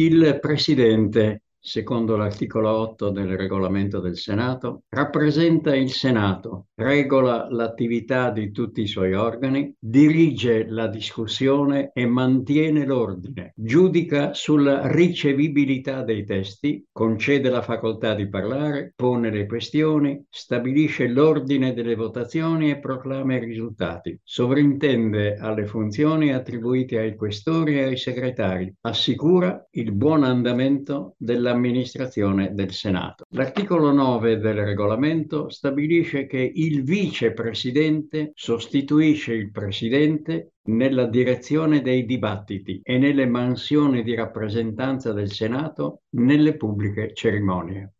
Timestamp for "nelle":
42.98-43.26, 46.10-46.56